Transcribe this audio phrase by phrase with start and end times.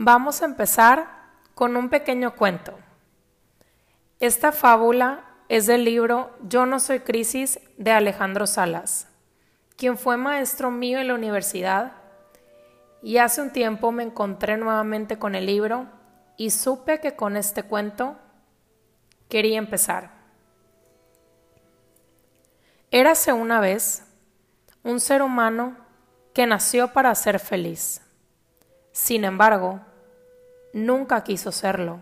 [0.00, 1.08] Vamos a empezar
[1.56, 2.78] con un pequeño cuento.
[4.20, 9.08] Esta fábula es del libro Yo no soy crisis de Alejandro Salas,
[9.76, 11.94] quien fue maestro mío en la universidad
[13.02, 15.86] y hace un tiempo me encontré nuevamente con el libro
[16.36, 18.16] y supe que con este cuento
[19.28, 20.12] quería empezar.
[22.92, 24.04] Érase una vez
[24.84, 25.76] un ser humano
[26.34, 28.00] que nació para ser feliz.
[28.92, 29.80] Sin embargo,
[30.72, 32.00] nunca quiso serlo,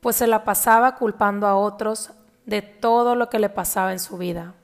[0.00, 2.10] pues se la pasaba culpando a otros
[2.44, 4.54] de todo lo que le pasaba en su vida,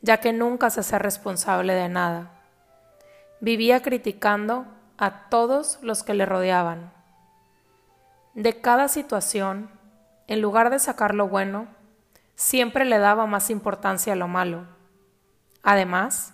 [0.00, 2.32] ya que nunca se hacía responsable de nada.
[3.40, 4.66] Vivía criticando
[4.96, 6.92] a todos los que le rodeaban.
[8.34, 9.70] De cada situación,
[10.26, 11.66] en lugar de sacar lo bueno,
[12.34, 14.64] siempre le daba más importancia a lo malo.
[15.62, 16.32] Además,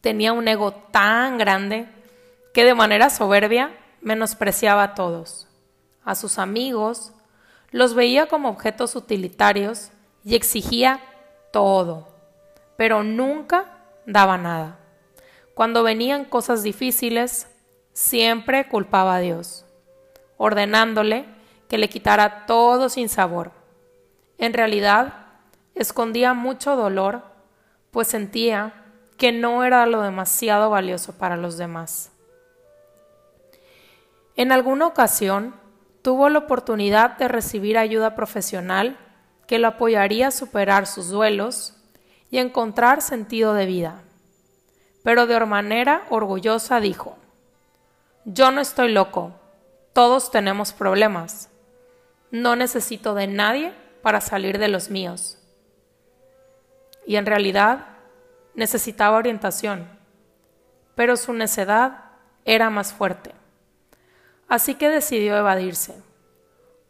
[0.00, 1.88] tenía un ego tan grande
[2.52, 3.70] que de manera soberbia
[4.04, 5.48] menospreciaba a todos,
[6.04, 7.12] a sus amigos,
[7.70, 9.90] los veía como objetos utilitarios
[10.24, 11.00] y exigía
[11.52, 12.06] todo,
[12.76, 13.64] pero nunca
[14.06, 14.78] daba nada.
[15.54, 17.48] Cuando venían cosas difíciles,
[17.92, 19.64] siempre culpaba a Dios,
[20.36, 21.24] ordenándole
[21.68, 23.52] que le quitara todo sin sabor.
[24.36, 25.14] En realidad,
[25.74, 27.22] escondía mucho dolor,
[27.90, 28.74] pues sentía
[29.16, 32.10] que no era lo demasiado valioso para los demás.
[34.36, 35.54] En alguna ocasión
[36.02, 38.98] tuvo la oportunidad de recibir ayuda profesional
[39.46, 41.74] que lo apoyaría a superar sus duelos
[42.30, 44.02] y encontrar sentido de vida.
[45.02, 47.16] Pero de manera orgullosa dijo,
[48.24, 49.32] yo no estoy loco,
[49.92, 51.50] todos tenemos problemas,
[52.30, 55.38] no necesito de nadie para salir de los míos.
[57.06, 57.86] Y en realidad
[58.54, 59.88] necesitaba orientación,
[60.94, 62.04] pero su necedad
[62.44, 63.32] era más fuerte.
[64.48, 65.94] Así que decidió evadirse,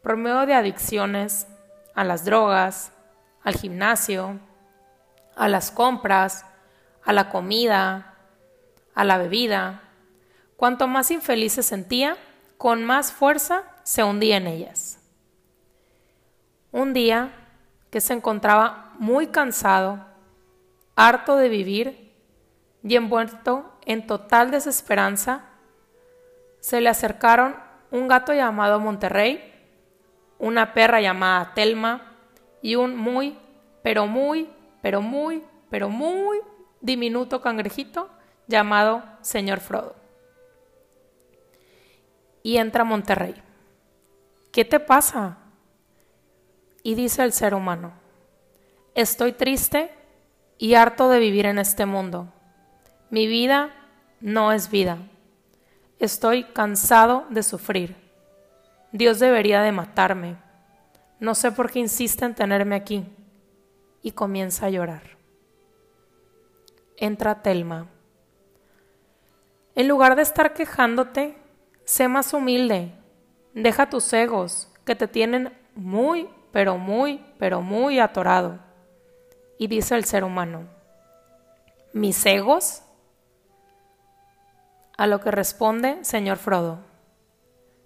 [0.01, 1.47] por medio de adicciones
[1.93, 2.91] a las drogas,
[3.43, 4.39] al gimnasio,
[5.35, 6.45] a las compras,
[7.03, 8.15] a la comida,
[8.93, 9.81] a la bebida.
[10.57, 12.17] Cuanto más infeliz se sentía,
[12.57, 14.99] con más fuerza se hundía en ellas.
[16.71, 17.31] Un día
[17.89, 20.05] que se encontraba muy cansado,
[20.95, 22.13] harto de vivir
[22.83, 25.45] y envuelto en total desesperanza,
[26.65, 27.55] se le acercaron
[27.91, 29.53] un gato llamado Monterrey,
[30.39, 32.17] una perra llamada Telma
[32.59, 33.37] y un muy,
[33.83, 34.49] pero muy,
[34.81, 36.39] pero muy, pero muy
[36.81, 38.09] diminuto cangrejito
[38.47, 39.95] llamado señor Frodo.
[42.41, 43.35] Y entra Monterrey.
[44.51, 45.37] ¿Qué te pasa?
[46.81, 47.93] Y dice el ser humano,
[48.95, 49.91] estoy triste
[50.57, 52.33] y harto de vivir en este mundo.
[53.11, 53.69] Mi vida
[54.19, 54.97] no es vida.
[55.99, 57.95] Estoy cansado de sufrir.
[58.91, 60.37] Dios debería de matarme.
[61.19, 63.05] No sé por qué insiste en tenerme aquí.
[64.01, 65.03] Y comienza a llorar.
[66.97, 67.87] Entra Telma.
[69.73, 71.37] En lugar de estar quejándote,
[71.83, 72.93] sé más humilde.
[73.53, 78.59] Deja tus egos, que te tienen muy, pero muy, pero muy atorado.
[79.57, 80.69] Y dice el ser humano,
[81.91, 82.84] ¿mis egos?
[84.97, 86.79] A lo que responde señor Frodo,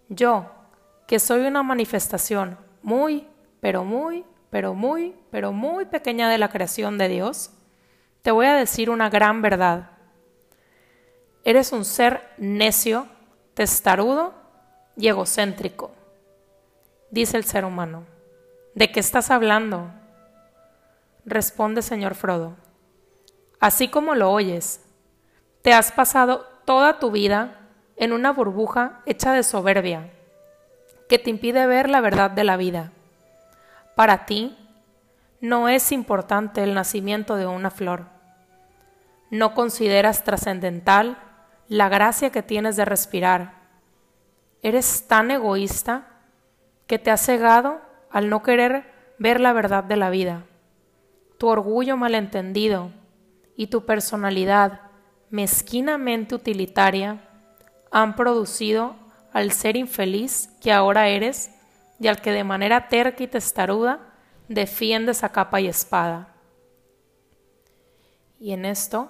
[0.10, 0.52] yo,
[1.08, 3.28] que soy una manifestación muy,
[3.60, 7.52] pero muy, pero muy, pero muy pequeña de la creación de Dios,
[8.22, 9.92] te voy a decir una gran verdad.
[11.44, 13.08] Eres un ser necio,
[13.54, 14.34] testarudo
[14.98, 15.92] y egocéntrico,
[17.12, 18.06] dice el ser humano.
[18.76, 19.92] ¿De qué estás hablando?
[21.26, 22.56] Responde señor Frodo.
[23.60, 24.86] Así como lo oyes,
[25.62, 27.62] te has pasado toda tu vida
[27.96, 30.12] en una burbuja hecha de soberbia
[31.10, 32.92] que te impide ver la verdad de la vida.
[33.96, 34.56] Para ti,
[35.42, 38.06] no es importante el nacimiento de una flor.
[39.32, 41.18] No consideras trascendental
[41.70, 43.54] la gracia que tienes de respirar.
[44.62, 46.06] Eres tan egoísta
[46.86, 47.82] que te has cegado
[48.12, 50.44] al no querer ver la verdad de la vida.
[51.40, 52.92] Tu orgullo malentendido
[53.56, 54.89] y tu personalidad
[55.30, 57.22] mezquinamente utilitaria
[57.92, 58.96] han producido
[59.32, 61.52] al ser infeliz que ahora eres
[62.00, 64.00] y al que de manera terca y testaruda
[64.48, 66.30] defiendes a capa y espada.
[68.40, 69.10] Y en esto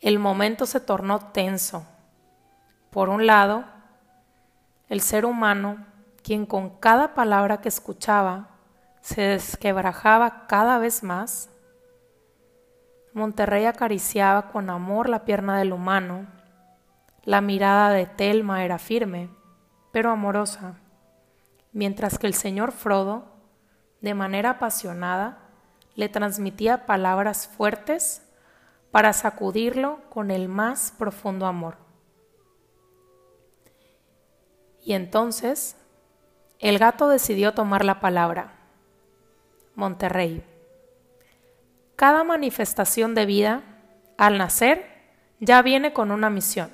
[0.00, 1.86] el momento se tornó tenso.
[2.90, 3.64] Por un lado,
[4.88, 5.86] el ser humano,
[6.22, 8.50] quien con cada palabra que escuchaba
[9.00, 11.48] se desquebrajaba cada vez más,
[13.14, 16.26] Monterrey acariciaba con amor la pierna del humano,
[17.24, 19.28] La mirada de Telma era firme,
[19.92, 20.74] pero amorosa,
[21.72, 23.26] mientras que el señor Frodo,
[24.00, 25.38] de manera apasionada,
[25.94, 28.22] le transmitía palabras fuertes
[28.90, 31.76] para sacudirlo con el más profundo amor.
[34.82, 35.76] Y entonces
[36.58, 38.54] el gato decidió tomar la palabra.
[39.74, 40.51] Monterrey.
[41.96, 43.62] Cada manifestación de vida,
[44.18, 44.86] al nacer,
[45.40, 46.70] ya viene con una misión.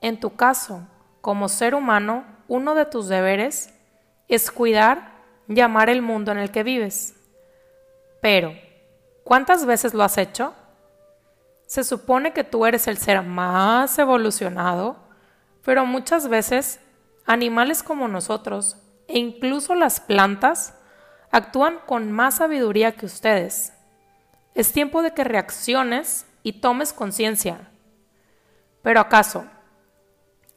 [0.00, 0.86] En tu caso,
[1.20, 3.74] como ser humano, uno de tus deberes
[4.28, 5.12] es cuidar
[5.48, 7.14] y amar el mundo en el que vives.
[8.20, 8.54] Pero,
[9.24, 10.54] ¿cuántas veces lo has hecho?
[11.66, 14.96] Se supone que tú eres el ser más evolucionado,
[15.64, 16.80] pero muchas veces
[17.26, 20.74] animales como nosotros e incluso las plantas
[21.30, 23.74] actúan con más sabiduría que ustedes.
[24.54, 27.70] Es tiempo de que reacciones y tomes conciencia.
[28.82, 29.44] Pero ¿acaso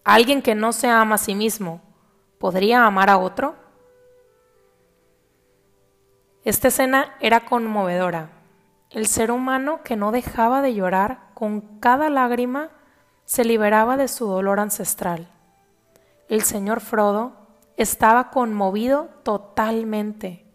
[0.03, 1.81] alguien que no se ama a sí mismo
[2.39, 3.55] podría amar a otro?
[6.43, 8.31] Esta escena era conmovedora.
[8.89, 12.69] El ser humano que no dejaba de llorar con cada lágrima
[13.25, 15.29] se liberaba de su dolor ancestral.
[16.27, 17.33] El señor Frodo
[17.77, 20.45] estaba conmovido totalmente,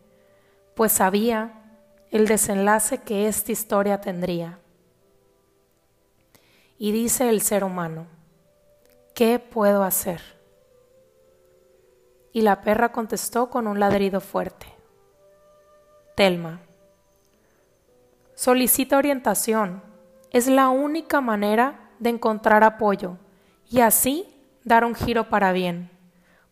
[0.74, 1.65] pues sabía
[2.10, 4.58] el desenlace que esta historia tendría.
[6.78, 8.06] Y dice el ser humano,
[9.14, 10.20] ¿qué puedo hacer?
[12.32, 14.66] Y la perra contestó con un ladrido fuerte.
[16.14, 16.60] Telma.
[18.34, 19.82] Solicita orientación.
[20.30, 23.16] Es la única manera de encontrar apoyo
[23.70, 24.26] y así
[24.64, 25.90] dar un giro para bien,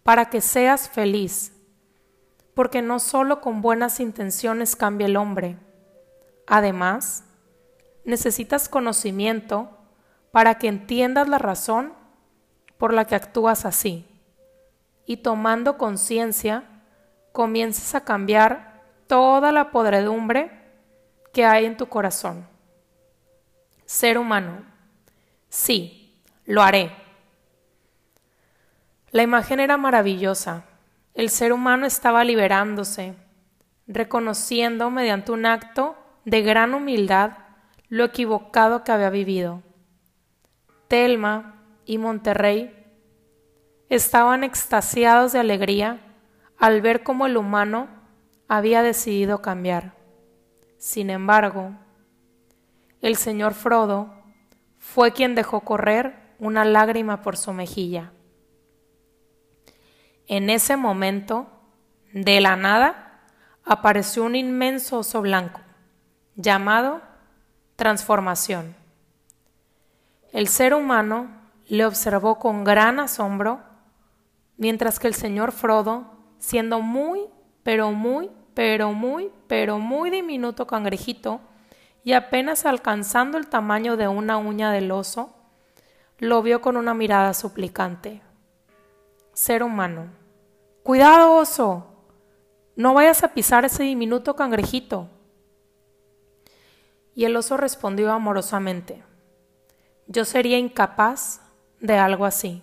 [0.02, 1.53] para que seas feliz.
[2.54, 5.56] Porque no solo con buenas intenciones cambia el hombre.
[6.46, 7.24] Además,
[8.04, 9.70] necesitas conocimiento
[10.30, 11.92] para que entiendas la razón
[12.78, 14.06] por la que actúas así.
[15.06, 16.64] Y tomando conciencia,
[17.32, 20.50] comiences a cambiar toda la podredumbre
[21.32, 22.46] que hay en tu corazón.
[23.84, 24.64] Ser humano,
[25.48, 26.92] sí, lo haré.
[29.10, 30.64] La imagen era maravillosa.
[31.14, 33.14] El ser humano estaba liberándose,
[33.87, 37.38] reconociendo mediante un acto de gran humildad
[37.88, 39.62] lo equivocado que había vivido.
[40.88, 42.75] Telma y Monterrey
[43.88, 46.00] estaban extasiados de alegría
[46.58, 47.87] al ver cómo el humano
[48.49, 49.94] había decidido cambiar.
[50.78, 51.76] Sin embargo,
[53.00, 54.12] el señor Frodo
[54.78, 58.13] fue quien dejó correr una lágrima por su mejilla.
[60.26, 61.47] En ese momento,
[62.12, 63.21] de la nada,
[63.65, 65.61] apareció un inmenso oso blanco,
[66.37, 67.03] llamado
[67.76, 68.75] transformación.
[70.32, 71.29] El ser humano
[71.67, 73.61] le observó con gran asombro,
[74.56, 77.29] mientras que el señor Frodo, siendo muy
[77.65, 81.41] pero muy, pero muy, pero muy diminuto cangrejito,
[82.05, 85.35] y apenas alcanzando el tamaño de una uña del oso,
[86.19, 88.21] lo vio con una mirada suplicante.
[89.34, 90.10] Ser humano.
[90.82, 91.86] Cuidado, oso.
[92.76, 95.08] No vayas a pisar ese diminuto cangrejito.
[97.14, 99.02] Y el oso respondió amorosamente.
[100.06, 101.40] Yo sería incapaz
[101.81, 102.62] de algo así,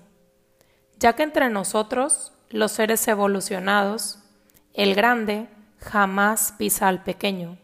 [0.98, 4.20] ya que entre nosotros, los seres evolucionados,
[4.74, 7.58] el grande jamás pisa al pequeño.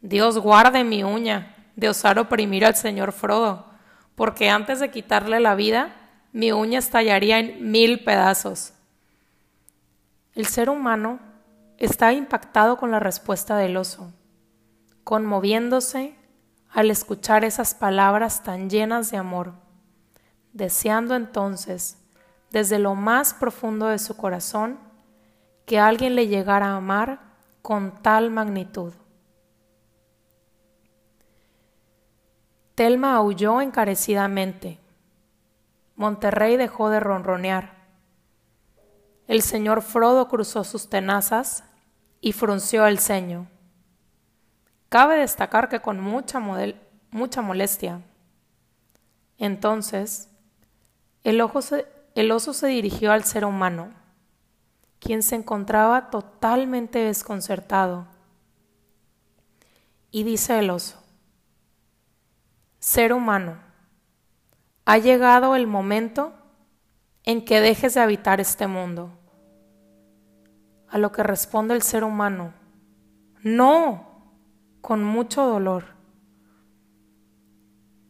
[0.00, 3.66] Dios guarde mi uña de osar oprimir al señor Frodo,
[4.14, 5.99] porque antes de quitarle la vida,
[6.32, 8.72] mi uña estallaría en mil pedazos.
[10.34, 11.18] El ser humano
[11.76, 14.12] está impactado con la respuesta del oso,
[15.02, 16.14] conmoviéndose
[16.70, 19.54] al escuchar esas palabras tan llenas de amor,
[20.52, 21.98] deseando entonces,
[22.50, 24.78] desde lo más profundo de su corazón,
[25.66, 27.20] que alguien le llegara a amar
[27.62, 28.92] con tal magnitud.
[32.74, 34.78] Telma aulló encarecidamente.
[36.00, 37.74] Monterrey dejó de ronronear.
[39.26, 41.62] El señor Frodo cruzó sus tenazas
[42.22, 43.50] y frunció el ceño.
[44.88, 46.40] Cabe destacar que con mucha,
[47.10, 48.00] mucha molestia.
[49.36, 50.30] Entonces,
[51.22, 51.38] el,
[52.14, 53.92] el oso se dirigió al ser humano
[55.00, 58.06] quien se encontraba totalmente desconcertado.
[60.10, 60.98] Y dice el oso,
[62.78, 63.68] ser humano,
[64.84, 66.32] ha llegado el momento
[67.24, 69.12] en que dejes de habitar este mundo.
[70.88, 72.52] A lo que responde el ser humano,
[73.42, 74.34] no,
[74.80, 75.84] con mucho dolor.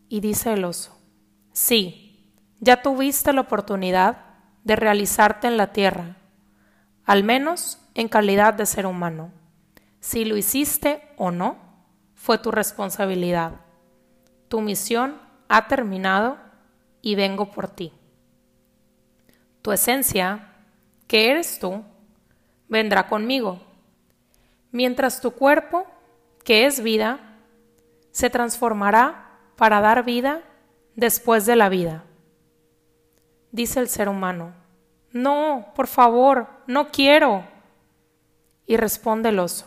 [0.09, 0.99] Y dice el oso,
[1.53, 4.25] sí, ya tuviste la oportunidad
[4.65, 6.17] de realizarte en la tierra,
[7.05, 9.33] al menos en calidad de ser humano.
[10.01, 11.57] Si lo hiciste o no,
[12.15, 13.61] fue tu responsabilidad.
[14.49, 15.17] Tu misión
[15.49, 16.39] ha terminado
[17.03, 17.93] y vengo por ti.
[19.63, 20.55] Tu esencia,
[21.07, 21.83] que eres tú,
[22.69, 23.61] vendrá conmigo,
[24.71, 25.87] mientras tu cuerpo,
[26.45, 27.37] que es vida,
[28.13, 30.43] se transformará para dar vida
[30.95, 32.05] después de la vida.
[33.53, 34.55] Dice el ser humano,
[35.13, 37.45] no, por favor, no quiero.
[38.67, 39.67] Y responde el oso,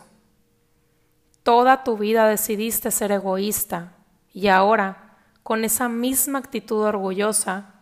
[1.43, 3.97] toda tu vida decidiste ser egoísta
[4.31, 5.02] y ahora,
[5.43, 7.73] con esa misma actitud orgullosa,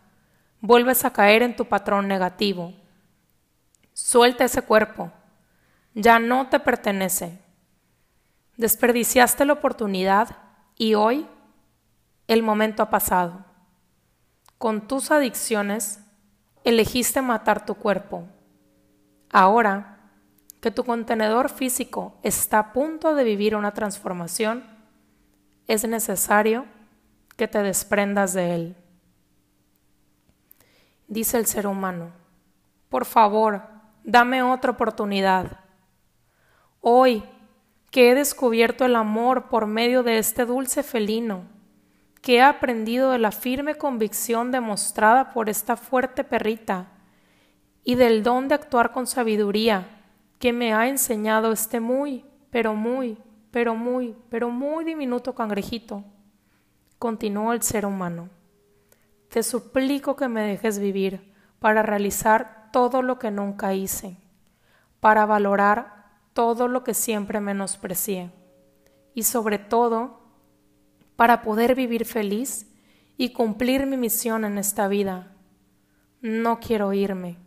[0.60, 2.74] vuelves a caer en tu patrón negativo.
[3.94, 5.12] Suelta ese cuerpo,
[5.94, 7.39] ya no te pertenece.
[8.58, 10.38] Desperdiciaste la oportunidad
[10.75, 11.27] y hoy
[12.27, 13.46] el momento ha pasado.
[14.58, 16.00] Con tus adicciones
[16.63, 18.27] elegiste matar tu cuerpo.
[19.32, 20.00] Ahora
[20.62, 24.63] que tu contenedor físico está a punto de vivir una transformación,
[25.68, 26.65] es necesario
[27.42, 28.76] que te desprendas de él.
[31.08, 32.12] Dice el ser humano,
[32.88, 33.64] por favor,
[34.04, 35.60] dame otra oportunidad.
[36.82, 37.24] Hoy
[37.90, 41.46] que he descubierto el amor por medio de este dulce felino,
[42.22, 46.90] que he aprendido de la firme convicción demostrada por esta fuerte perrita
[47.84, 49.88] y del don de actuar con sabiduría
[50.38, 53.18] que me ha enseñado este muy, pero muy,
[53.50, 56.04] pero muy, pero muy diminuto cangrejito.
[57.01, 58.29] Continuó el ser humano.
[59.27, 64.17] Te suplico que me dejes vivir para realizar todo lo que nunca hice,
[65.00, 68.29] para valorar todo lo que siempre menosprecié
[69.15, 70.20] y sobre todo
[71.15, 72.72] para poder vivir feliz
[73.17, 75.36] y cumplir mi misión en esta vida.
[76.22, 77.39] No quiero irme,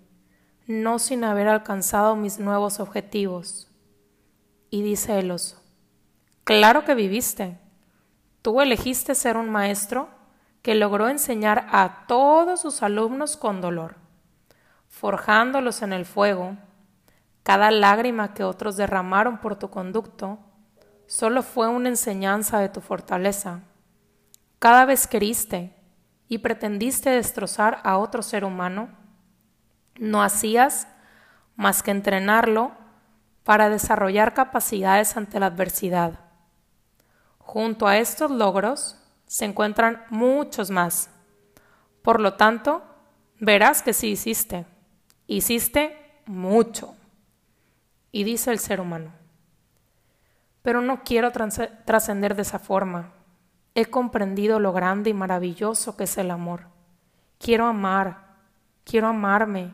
[0.66, 3.70] no sin haber alcanzado mis nuevos objetivos.
[4.68, 5.62] Y dice el oso,
[6.42, 7.63] claro que viviste.
[8.44, 10.10] Tú elegiste ser un maestro
[10.60, 13.96] que logró enseñar a todos sus alumnos con dolor,
[14.86, 16.54] forjándolos en el fuego.
[17.42, 20.40] Cada lágrima que otros derramaron por tu conducto
[21.06, 23.60] solo fue una enseñanza de tu fortaleza.
[24.58, 25.72] Cada vez que
[26.28, 28.90] y pretendiste destrozar a otro ser humano,
[29.98, 30.86] no hacías
[31.56, 32.72] más que entrenarlo
[33.42, 36.23] para desarrollar capacidades ante la adversidad.
[37.44, 38.96] Junto a estos logros
[39.26, 41.10] se encuentran muchos más.
[42.02, 42.82] Por lo tanto,
[43.38, 44.66] verás que sí hiciste.
[45.26, 46.96] Hiciste mucho.
[48.10, 49.12] Y dice el ser humano,
[50.62, 53.12] pero no quiero trascender de esa forma.
[53.74, 56.68] He comprendido lo grande y maravilloso que es el amor.
[57.38, 58.36] Quiero amar,
[58.84, 59.72] quiero amarme,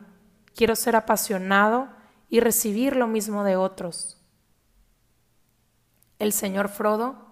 [0.55, 1.89] quiero ser apasionado
[2.29, 4.19] y recibir lo mismo de otros.
[6.17, 7.30] El señor Frodo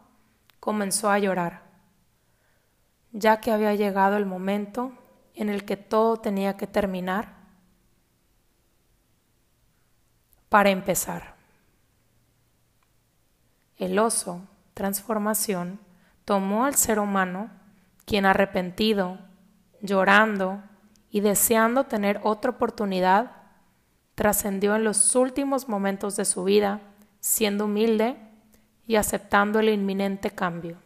[0.59, 1.63] comenzó a llorar,
[3.11, 4.93] ya que había llegado el momento
[5.33, 7.33] en el que todo tenía que terminar
[10.49, 11.35] para empezar.
[13.77, 14.41] El oso,
[14.73, 15.79] transformación,
[16.25, 17.49] tomó al ser humano,
[18.05, 19.19] quien arrepentido,
[19.81, 20.61] llorando
[21.09, 23.31] y deseando tener otra oportunidad,
[24.15, 26.81] trascendió en los últimos momentos de su vida,
[27.21, 28.28] siendo humilde
[28.89, 30.77] y aceptando el inminente cambio.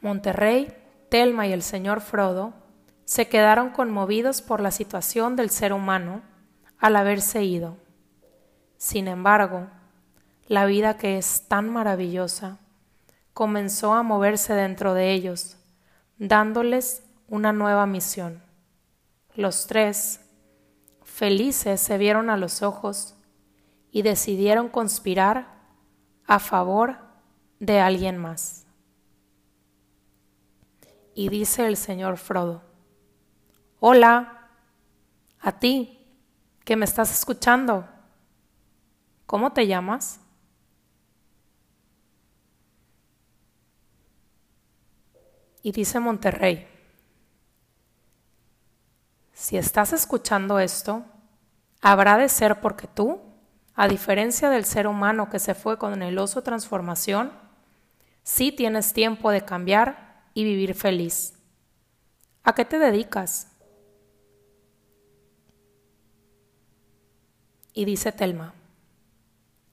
[0.00, 0.76] Monterrey,
[1.10, 2.52] Telma y el señor Frodo
[3.04, 6.22] se quedaron conmovidos por la situación del ser humano
[6.76, 7.76] al haberse ido.
[8.78, 9.68] Sin embargo,
[10.48, 12.58] la vida que es tan maravillosa,
[13.32, 15.56] comenzó a moverse dentro de ellos,
[16.18, 18.42] dándoles una nueva misión.
[19.36, 20.18] Los tres,
[21.04, 23.14] felices, se vieron a los ojos
[23.92, 25.52] y decidieron conspirar
[26.26, 26.98] a favor
[27.60, 28.66] de alguien más.
[31.14, 32.62] Y dice el señor Frodo,
[33.78, 34.48] Hola,
[35.40, 35.98] a ti,
[36.64, 37.86] que me estás escuchando,
[39.26, 40.20] ¿cómo te llamas?
[45.62, 46.66] Y dice Monterrey,
[49.32, 51.04] si estás escuchando esto,
[51.80, 53.31] habrá de ser porque tú,
[53.74, 57.32] a diferencia del ser humano que se fue con el oso transformación,
[58.22, 61.34] sí tienes tiempo de cambiar y vivir feliz.
[62.44, 63.48] ¿A qué te dedicas?
[67.72, 68.52] Y dice Telma,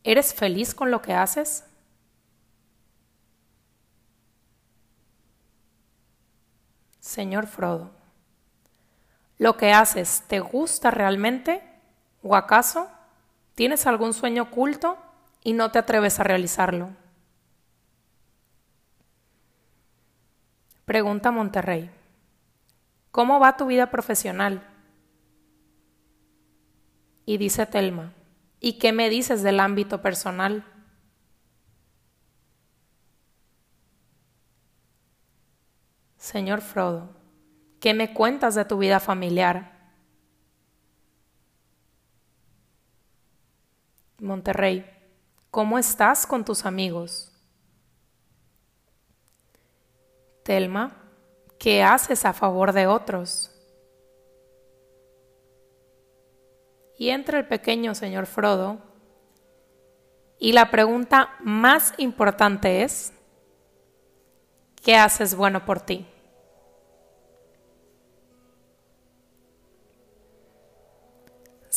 [0.03, 1.65] ¿eres feliz con lo que haces?
[6.99, 7.91] Señor Frodo,
[9.37, 11.61] ¿lo que haces te gusta realmente?
[12.21, 12.87] ¿O acaso
[13.59, 14.97] tienes algún sueño oculto
[15.43, 16.91] y no te atreves a realizarlo?
[20.85, 21.91] Pregunta Monterrey.
[23.11, 24.65] ¿Cómo va tu vida profesional?
[27.25, 28.13] Y dice Telma,
[28.61, 30.63] ¿y qué me dices del ámbito personal?
[36.15, 37.09] Señor Frodo,
[37.81, 39.78] ¿qué me cuentas de tu vida familiar?
[44.19, 44.85] Monterrey,
[45.51, 47.31] ¿cómo estás con tus amigos?
[50.43, 50.95] Telma,
[51.57, 53.51] ¿qué haces a favor de otros?
[56.97, 58.79] Y entra el pequeño señor Frodo
[60.37, 63.13] y la pregunta más importante es,
[64.83, 66.07] ¿qué haces bueno por ti?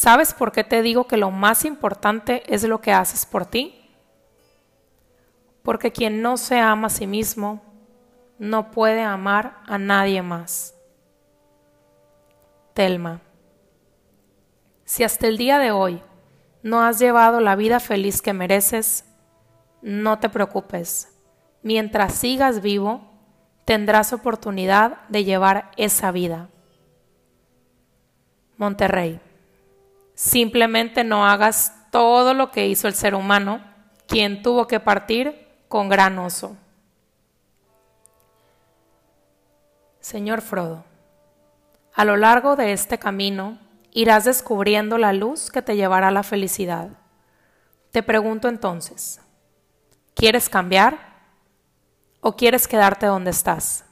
[0.03, 3.89] ¿Sabes por qué te digo que lo más importante es lo que haces por ti?
[5.63, 7.63] Porque quien no se ama a sí mismo
[8.37, 10.75] no puede amar a nadie más.
[12.75, 13.21] Telma,
[14.85, 16.03] si hasta el día de hoy
[16.65, 19.05] no has llevado la vida feliz que mereces,
[19.83, 21.17] no te preocupes.
[21.63, 23.03] Mientras sigas vivo,
[23.65, 26.49] tendrás oportunidad de llevar esa vida.
[28.57, 29.21] Monterrey.
[30.15, 33.63] Simplemente no hagas todo lo que hizo el ser humano,
[34.07, 36.57] quien tuvo que partir con gran oso.
[40.01, 40.85] Señor Frodo,
[41.95, 43.59] a lo largo de este camino
[43.93, 46.89] irás descubriendo la luz que te llevará a la felicidad.
[47.91, 49.21] Te pregunto entonces,
[50.15, 50.99] ¿quieres cambiar
[52.21, 53.85] o quieres quedarte donde estás?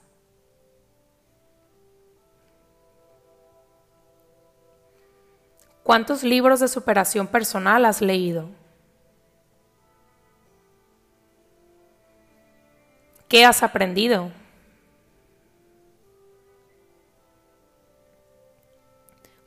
[5.82, 8.48] ¿Cuántos libros de superación personal has leído?
[13.28, 14.30] ¿Qué has aprendido?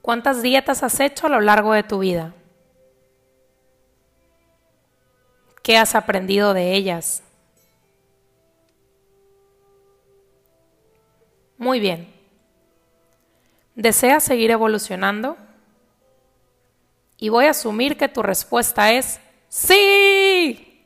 [0.01, 2.33] ¿Cuántas dietas has hecho a lo largo de tu vida?
[5.61, 7.23] ¿Qué has aprendido de ellas?
[11.57, 12.13] Muy bien.
[13.75, 15.37] ¿Deseas seguir evolucionando?
[17.23, 20.85] Y voy a asumir que tu respuesta es sí.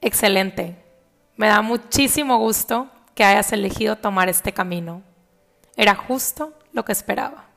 [0.00, 0.82] Excelente.
[1.36, 5.02] Me da muchísimo gusto que hayas elegido tomar este camino.
[5.76, 7.48] Era justo lo que esperaba.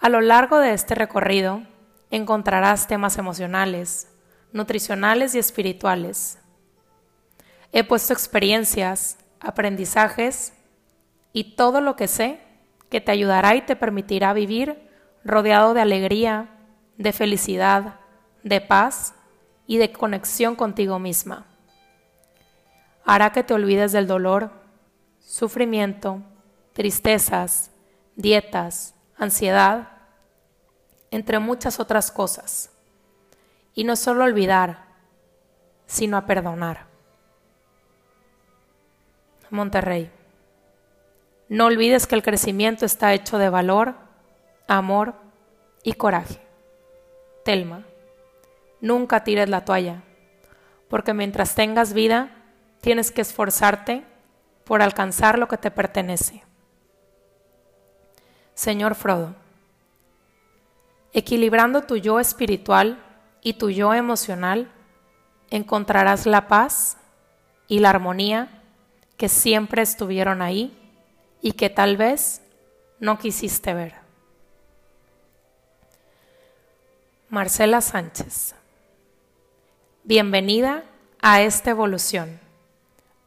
[0.00, 1.64] A lo largo de este recorrido
[2.10, 4.08] encontrarás temas emocionales,
[4.54, 6.38] nutricionales y espirituales.
[7.72, 10.54] He puesto experiencias, aprendizajes
[11.34, 12.40] y todo lo que sé
[12.88, 14.88] que te ayudará y te permitirá vivir
[15.24, 16.48] rodeado de alegría,
[16.96, 17.96] de felicidad,
[18.42, 19.14] de paz
[19.66, 21.46] y de conexión contigo misma.
[23.04, 24.50] Hará que te olvides del dolor,
[25.20, 26.22] sufrimiento,
[26.72, 27.70] tristezas,
[28.16, 29.88] dietas, ansiedad,
[31.10, 32.70] entre muchas otras cosas.
[33.74, 34.84] Y no solo olvidar,
[35.86, 36.86] sino a perdonar.
[39.50, 40.10] Monterrey.
[41.48, 43.96] No olvides que el crecimiento está hecho de valor,
[44.70, 45.14] amor
[45.82, 46.40] y coraje.
[47.44, 47.84] Telma,
[48.80, 50.02] nunca tires la toalla,
[50.88, 52.30] porque mientras tengas vida,
[52.80, 54.04] tienes que esforzarte
[54.64, 56.44] por alcanzar lo que te pertenece.
[58.54, 59.34] Señor Frodo,
[61.12, 63.02] equilibrando tu yo espiritual
[63.42, 64.70] y tu yo emocional,
[65.50, 66.96] encontrarás la paz
[67.66, 68.62] y la armonía
[69.16, 70.76] que siempre estuvieron ahí
[71.42, 72.42] y que tal vez
[73.00, 73.99] no quisiste ver.
[77.30, 78.56] Marcela Sánchez.
[80.02, 80.82] Bienvenida
[81.22, 82.40] a esta evolución,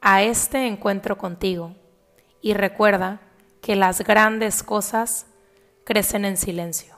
[0.02, 1.74] a este encuentro contigo.
[2.42, 3.22] Y recuerda
[3.62, 5.26] que las grandes cosas
[5.86, 6.98] crecen en silencio,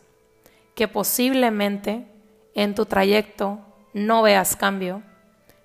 [0.74, 2.08] que posiblemente
[2.56, 3.60] en tu trayecto
[3.94, 5.04] no veas cambio,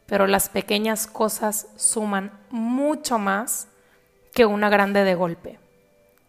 [0.05, 3.67] pero las pequeñas cosas suman mucho más
[4.35, 5.59] que una grande de golpe.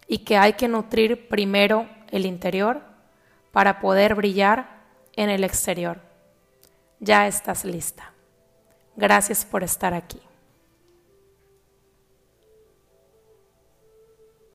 [0.08, 2.80] Y que hay que nutrir primero el interior
[3.52, 4.81] para poder brillar
[5.16, 6.00] en el exterior.
[7.00, 8.14] Ya estás lista.
[8.96, 10.22] Gracias por estar aquí.